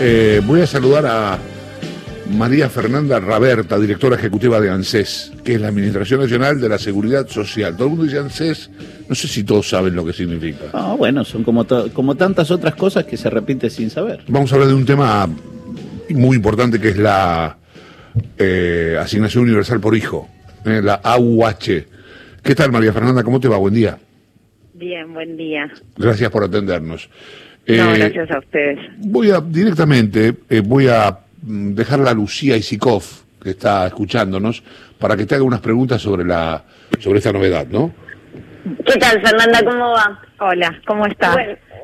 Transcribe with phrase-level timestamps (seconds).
[0.00, 1.38] Eh, voy a saludar a
[2.30, 7.26] María Fernanda Raberta, directora ejecutiva de ANSES, que es la Administración Nacional de la Seguridad
[7.26, 7.74] Social.
[7.74, 8.70] Todo el mundo dice ANSES,
[9.08, 10.66] no sé si todos saben lo que significa.
[10.72, 14.22] Ah, bueno, son como, como tantas otras cosas que se repiten sin saber.
[14.28, 15.28] Vamos a hablar de un tema
[16.10, 17.58] muy importante que es la
[18.38, 20.28] eh, asignación universal por hijo,
[20.64, 21.86] eh, la AUH.
[22.42, 23.24] ¿Qué tal María Fernanda?
[23.24, 23.56] ¿Cómo te va?
[23.56, 23.98] Buen día.
[24.74, 25.72] Bien, buen día.
[25.96, 27.10] Gracias por atendernos.
[27.76, 28.78] No, eh, gracias a ustedes.
[28.98, 33.02] Voy a directamente, voy a mm, dejarla a Lucía Isikov,
[33.42, 34.62] que está escuchándonos,
[34.98, 36.64] para que te haga unas preguntas sobre la
[36.98, 37.92] sobre esta novedad, ¿no?
[38.84, 39.62] ¿Qué tal, Fernanda?
[39.64, 40.20] ¿Cómo va?
[40.40, 41.36] Hola, ¿cómo estás?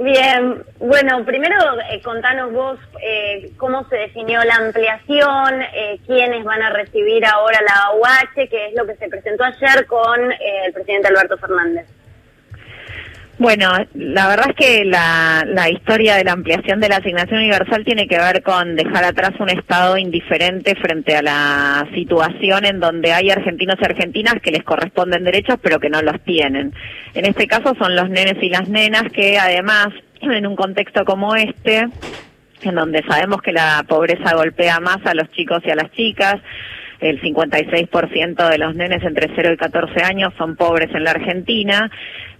[0.00, 1.56] bien, bueno, primero
[1.90, 7.60] eh, contanos vos eh, cómo se definió la ampliación, eh, quiénes van a recibir ahora
[7.62, 11.86] la AUH, que es lo que se presentó ayer con eh, el presidente Alberto Fernández.
[13.42, 17.84] Bueno, la verdad es que la, la, historia de la ampliación de la asignación universal
[17.84, 23.12] tiene que ver con dejar atrás un Estado indiferente frente a la situación en donde
[23.12, 26.72] hay argentinos y argentinas que les corresponden derechos pero que no los tienen.
[27.14, 29.88] En este caso son los nenes y las nenas que además
[30.20, 31.88] en un contexto como este,
[32.62, 36.36] en donde sabemos que la pobreza golpea más a los chicos y a las chicas,
[37.00, 41.90] el 56% de los nenes entre 0 y 14 años son pobres en la Argentina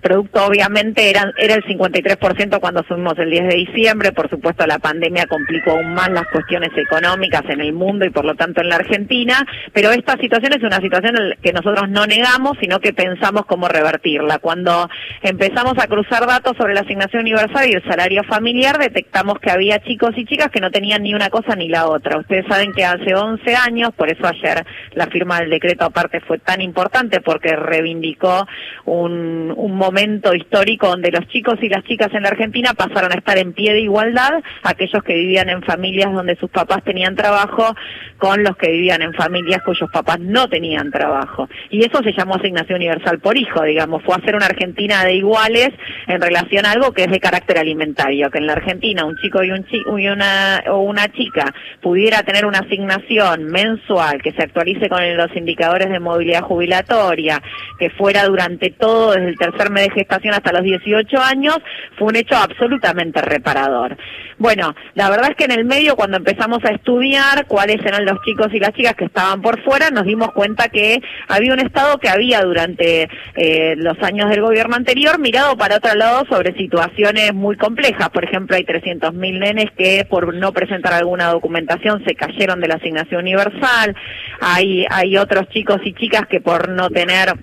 [0.00, 4.78] producto obviamente era, era el 53% cuando subimos el 10 de diciembre, por supuesto la
[4.78, 8.68] pandemia complicó aún más las cuestiones económicas en el mundo y por lo tanto en
[8.68, 13.46] la Argentina, pero esta situación es una situación que nosotros no negamos, sino que pensamos
[13.46, 14.38] cómo revertirla.
[14.38, 14.88] Cuando
[15.22, 19.78] empezamos a cruzar datos sobre la asignación universal y el salario familiar, detectamos que había
[19.80, 22.18] chicos y chicas que no tenían ni una cosa ni la otra.
[22.18, 26.38] Ustedes saben que hace 11 años, por eso ayer la firma del decreto aparte fue
[26.38, 28.46] tan importante porque reivindicó
[28.84, 33.16] un, un momento histórico donde los chicos y las chicas en la Argentina pasaron a
[33.16, 37.74] estar en pie de igualdad, aquellos que vivían en familias donde sus papás tenían trabajo
[38.18, 41.48] con los que vivían en familias cuyos papás no tenían trabajo.
[41.70, 45.70] Y eso se llamó asignación universal por hijo, digamos, fue hacer una Argentina de iguales
[46.06, 49.42] en relación a algo que es de carácter alimentario, que en la Argentina un chico
[49.42, 49.66] y, un
[49.98, 51.52] y una, o una chica
[51.82, 57.42] pudiera tener una asignación mensual que se actualice con los indicadores de movilidad jubilatoria,
[57.78, 61.58] que fuera durante todo desde el tercer mes de gestación hasta los 18 años,
[61.98, 63.96] fue un hecho absolutamente reparador.
[64.38, 68.22] Bueno, la verdad es que en el medio, cuando empezamos a estudiar cuáles eran los
[68.24, 71.98] chicos y las chicas que estaban por fuera, nos dimos cuenta que había un Estado
[71.98, 77.34] que había durante eh, los años del gobierno anterior mirado para otro lado sobre situaciones
[77.34, 78.08] muy complejas.
[78.08, 82.76] Por ejemplo, hay 300.000 nenes que por no presentar alguna documentación se cayeron de la
[82.76, 83.94] asignación universal.
[84.40, 87.34] Hay, hay otros chicos y chicas que por no tener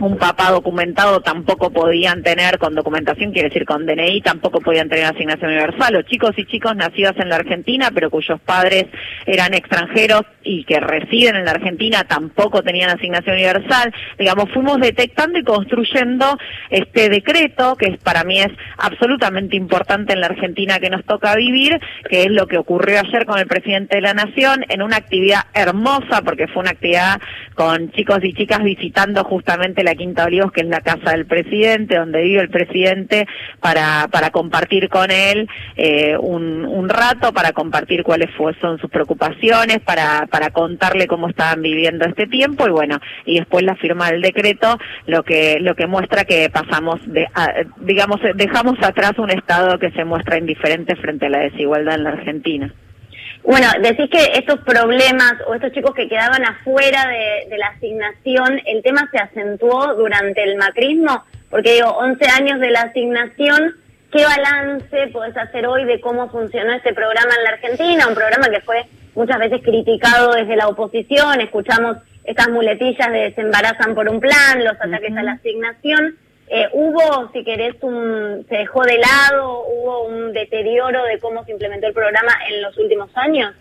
[0.00, 5.04] un papá documentado tampoco podían tener con documentación, quiere decir con DNI, tampoco podían tener
[5.06, 8.86] asignación universal, o chicos y chicos nacidos en la Argentina, pero cuyos padres
[9.26, 13.92] eran extranjeros y que residen en la Argentina tampoco tenían asignación universal.
[14.18, 16.38] Digamos, fuimos detectando y construyendo
[16.70, 21.78] este decreto, que para mí es absolutamente importante en la Argentina que nos toca vivir,
[22.08, 25.46] que es lo que ocurrió ayer con el presidente de la Nación, en una actividad
[25.54, 27.20] hermosa, porque fue una actividad
[27.54, 32.22] con chicos y chicas visitando justamente Quinta Olivos, que es la casa del presidente, donde
[32.22, 33.26] vive el presidente,
[33.60, 39.80] para, para compartir con él eh, un, un, rato, para compartir cuáles son sus preocupaciones,
[39.80, 44.22] para, para contarle cómo estaban viviendo este tiempo y bueno, y después la firma del
[44.22, 47.26] decreto, lo que, lo que muestra que pasamos de,
[47.80, 52.10] digamos, dejamos atrás un Estado que se muestra indiferente frente a la desigualdad en la
[52.10, 52.72] Argentina.
[53.44, 58.82] Bueno, decís que estos problemas o estos chicos que quedaban afuera de, la asignación, el
[58.82, 63.76] tema se acentuó durante el macrismo, porque digo, 11 años de la asignación,
[64.12, 68.06] ¿qué balance podés hacer hoy de cómo funcionó este programa en la Argentina?
[68.06, 68.84] Un programa que fue
[69.14, 74.62] muchas veces criticado desde la oposición, escuchamos estas muletillas de se embarazan por un plan,
[74.62, 76.18] los ataques a la asignación.
[76.50, 81.52] Eh, ¿Hubo, si querés, un, se dejó de lado, hubo un deterioro de cómo se
[81.52, 83.54] implementó el programa en los últimos años?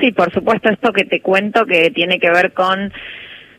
[0.00, 2.92] Sí, por supuesto, esto que te cuento que tiene que ver con,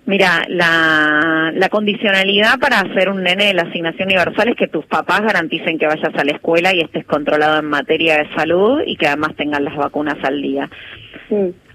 [0.06, 4.86] mira, la, la condicionalidad para hacer un nene de la asignación universal es que tus
[4.86, 8.98] papás garanticen que vayas a la escuela y estés controlado en materia de salud y
[8.98, 10.70] que además tengan las vacunas al día.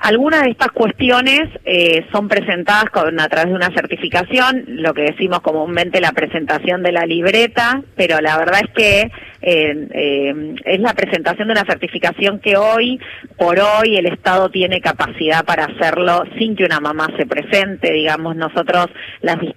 [0.00, 5.02] Algunas de estas cuestiones eh, son presentadas con, a través de una certificación, lo que
[5.02, 9.12] decimos comúnmente la presentación de la libreta, pero la verdad es que
[9.42, 12.98] eh, eh, es la presentación de una certificación que hoy,
[13.36, 17.92] por hoy, el Estado tiene capacidad para hacerlo sin que una mamá se presente.
[17.92, 18.86] Digamos, nosotros,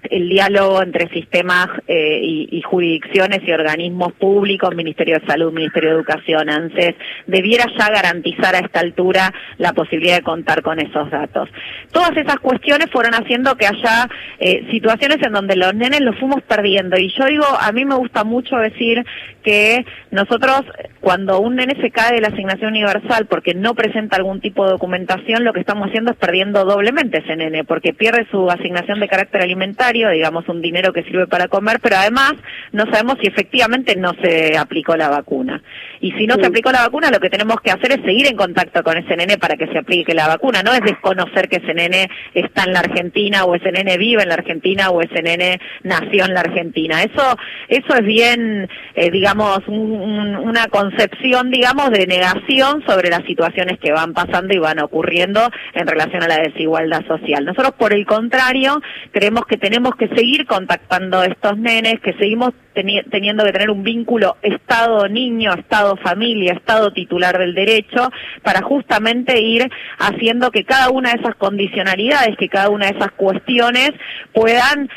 [0.09, 5.95] el diálogo entre sistemas y, y, jurisdicciones y organismos públicos, Ministerio de Salud, Ministerio de
[5.95, 6.95] Educación, ANSES,
[7.27, 11.47] debiera ya garantizar a esta altura la posibilidad de contar con esos datos.
[11.91, 14.09] Todas esas cuestiones fueron haciendo que haya
[14.39, 16.97] eh, situaciones en donde los nenes los fuimos perdiendo.
[16.97, 19.05] Y yo digo, a mí me gusta mucho decir
[19.43, 20.61] que nosotros,
[21.01, 24.71] cuando un nene se cae de la asignación universal porque no presenta algún tipo de
[24.71, 29.07] documentación, lo que estamos haciendo es perdiendo doblemente ese nene, porque pierde su asignación de
[29.07, 32.33] carácter alimentario, digamos, un dinero que sirve para comer, pero además
[32.71, 35.61] no sabemos si efectivamente no se aplicó la vacuna.
[36.03, 38.35] Y si no se aplicó la vacuna, lo que tenemos que hacer es seguir en
[38.35, 40.61] contacto con ese nene para que se aplique la vacuna.
[40.61, 44.27] No es desconocer que ese nene está en la Argentina o ese nene vive en
[44.27, 47.01] la Argentina o ese nene nació en la Argentina.
[47.03, 47.37] Eso,
[47.69, 54.13] eso es bien, eh, digamos, una concepción, digamos, de negación sobre las situaciones que van
[54.13, 57.45] pasando y van ocurriendo en relación a la desigualdad social.
[57.45, 58.81] Nosotros, por el contrario,
[59.13, 63.83] creemos que tenemos que seguir contactando a estos nenes, que seguimos teniendo que tener un
[63.83, 68.11] vínculo Estado-niño, Estado-familia, Estado titular del derecho,
[68.43, 73.11] para justamente ir haciendo que cada una de esas condicionalidades, que cada una de esas
[73.11, 73.91] cuestiones
[74.33, 74.89] puedan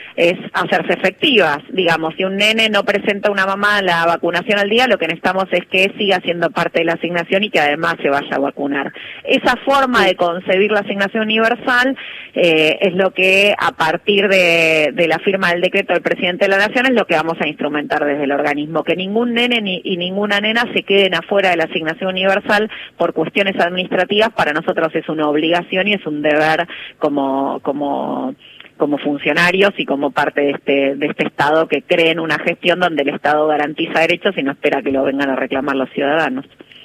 [0.52, 1.58] hacerse efectivas.
[1.70, 5.06] Digamos, si un nene no presenta a una mamá la vacunación al día, lo que
[5.06, 8.38] necesitamos es que siga siendo parte de la asignación y que además se vaya a
[8.38, 8.92] vacunar.
[9.24, 11.96] Esa forma de concebir la asignación universal
[12.34, 16.58] eh, es lo que a partir de, la firma del decreto del presidente de la
[16.58, 19.96] Nación es lo que vamos a instrumentar desde el organismo, que ningún nene ni, y
[19.96, 25.08] ninguna nena se queden afuera de la asignación universal por cuestiones administrativas, para nosotros es
[25.08, 26.66] una obligación y es un deber
[26.98, 28.34] como, como
[28.76, 32.78] como funcionarios y como parte de este, de este Estado que cree en una gestión
[32.78, 36.44] donde el Estado garantiza derechos y no espera que lo vengan a reclamar los ciudadanos.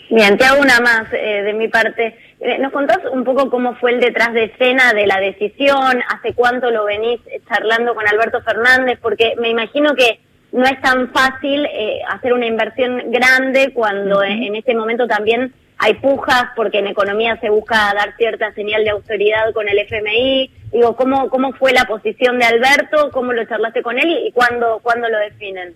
[0.10, 2.18] Bien, te hago una más eh, de mi parte.
[2.40, 6.02] Eh, ¿Nos contás un poco cómo fue el detrás de escena de la decisión?
[6.10, 9.00] ¿Hace cuánto lo venís charlando con Alberto Fernández?
[9.02, 10.20] Porque me imagino que
[10.52, 15.96] no es tan fácil eh, hacer una inversión grande cuando en, este momento también hay
[15.96, 20.52] pujas porque en economía se busca dar cierta señal de austeridad con el FMI.
[20.72, 23.10] Digo, ¿cómo, cómo fue la posición de Alberto?
[23.12, 25.74] ¿Cómo lo charlaste con él y cuándo, cuándo lo definen?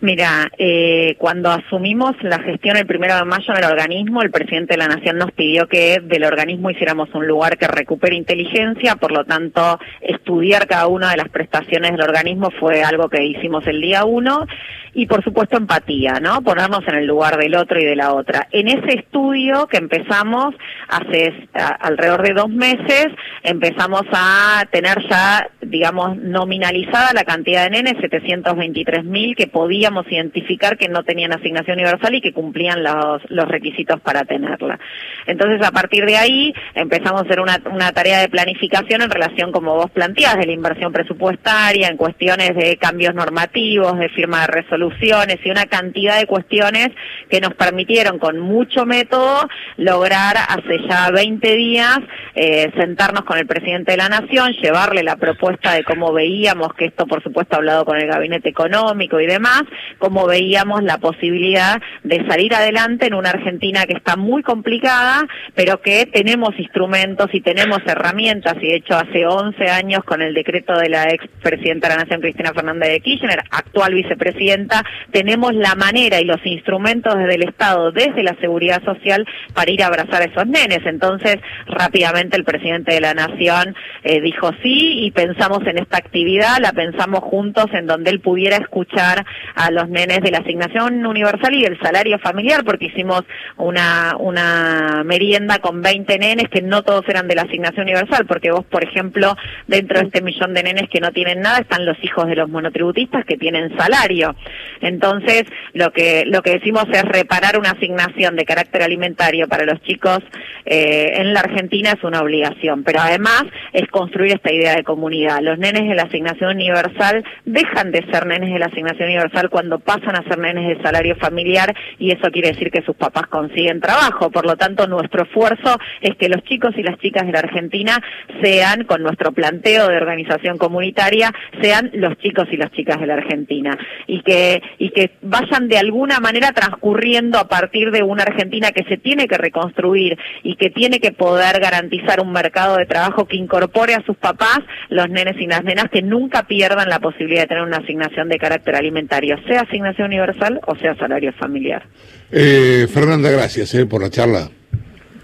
[0.00, 4.74] Mira, eh, cuando asumimos la gestión el primero de mayo en el organismo, el presidente
[4.74, 9.12] de la Nación nos pidió que del organismo hiciéramos un lugar que recupere inteligencia, por
[9.12, 13.80] lo tanto, estudiar cada una de las prestaciones del organismo fue algo que hicimos el
[13.80, 14.46] día uno
[14.94, 16.42] y, por supuesto, empatía, ¿no?
[16.42, 18.48] Ponernos en el lugar del otro y de la otra.
[18.50, 20.54] En ese estudio que empezamos
[20.88, 21.32] hace
[21.80, 23.08] alrededor de dos meses,
[23.42, 30.76] empezamos a tener ya, digamos, nominalizada la cantidad de nenes, 723 mil, que podíamos identificar
[30.76, 34.78] que no tenían asignación universal y que cumplían los requisitos para tenerla.
[35.26, 37.58] Entonces, a partir de ahí, empezamos a hacer una,
[37.92, 42.76] tarea de planificación en relación, como vos planteás, de la inversión presupuestaria, en cuestiones de
[42.76, 46.88] cambios normativos, de firma de resoluciones y una cantidad de cuestiones
[47.30, 51.98] que nos permitieron, con mucho método, lograr hace ya 20 días
[52.34, 56.86] eh, sentarnos con el presidente de la Nación, llevarle la propuesta de cómo veíamos que
[56.86, 59.62] esto, por supuesto, hablado con el gabinete económico y demás,
[59.98, 65.13] como veíamos la posibilidad de salir adelante en una Argentina que está muy complicada,
[65.54, 70.34] pero que tenemos instrumentos y tenemos herramientas, y de hecho hace 11 años con el
[70.34, 75.54] decreto de la ex presidenta de la Nación, Cristina Fernández de Kirchner, actual vicepresidenta, tenemos
[75.54, 79.86] la manera y los instrumentos desde el Estado, desde la seguridad social, para ir a
[79.86, 80.80] abrazar a esos nenes.
[80.84, 86.58] Entonces, rápidamente el presidente de la Nación eh, dijo sí y pensamos en esta actividad,
[86.60, 91.54] la pensamos juntos en donde él pudiera escuchar a los nenes de la asignación universal
[91.54, 93.22] y del salario familiar, porque hicimos
[93.56, 98.50] una, una merienda con 20 nenes que no todos eran de la asignación universal, porque
[98.50, 101.96] vos, por ejemplo, dentro de este millón de nenes que no tienen nada están los
[102.02, 104.34] hijos de los monotributistas que tienen salario.
[104.80, 109.80] Entonces, lo que, lo que decimos es reparar una asignación de carácter alimentario para los
[109.82, 110.20] chicos
[110.66, 115.40] eh, en la Argentina es una obligación, pero además es construir esta idea de comunidad.
[115.42, 119.78] Los nenes de la asignación universal dejan de ser nenes de la asignación universal cuando
[119.78, 123.80] pasan a ser nenes de salario familiar y eso quiere decir que sus papás consiguen
[123.80, 124.30] trabajo.
[124.30, 128.00] Por lo tanto, nuestro esfuerzo es que los chicos y las chicas de la Argentina
[128.42, 133.14] sean, con nuestro planteo de organización comunitaria, sean los chicos y las chicas de la
[133.14, 133.76] Argentina.
[134.06, 138.84] Y que y que vayan de alguna manera transcurriendo a partir de una Argentina que
[138.84, 143.36] se tiene que reconstruir y que tiene que poder garantizar un mercado de trabajo que
[143.36, 147.48] incorpore a sus papás, los nenes y las nenas, que nunca pierdan la posibilidad de
[147.48, 151.82] tener una asignación de carácter alimentario, sea asignación universal o sea salario familiar.
[152.30, 154.50] Eh, Fernanda, gracias eh, por la charla.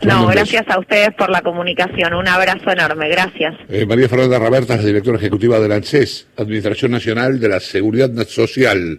[0.03, 2.15] No, gracias a ustedes por la comunicación.
[2.15, 3.09] Un abrazo enorme.
[3.09, 3.55] Gracias.
[3.69, 7.61] Eh, María Fernanda Raberta es la directora ejecutiva de la ANSES, Administración Nacional de la
[7.61, 8.99] Seguridad Social.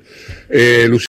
[0.50, 0.86] Eh,